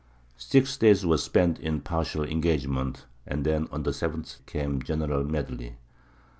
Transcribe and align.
Six 0.39 0.77
days 0.77 1.05
were 1.05 1.19
spent 1.19 1.59
in 1.59 1.81
partial 1.81 2.23
engagements, 2.23 3.05
and 3.27 3.45
then 3.45 3.67
on 3.71 3.83
the 3.83 3.93
seventh 3.93 4.43
came 4.47 4.77
a 4.77 4.83
general 4.83 5.23
medley. 5.23 5.75